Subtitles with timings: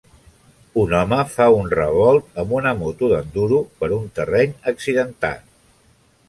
[0.83, 5.47] Un home fa un revolt amb una moto d'enduro per un terreny accidentat.